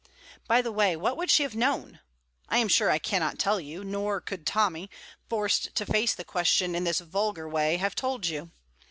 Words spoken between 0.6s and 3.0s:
the way, what would she have known? I am sure I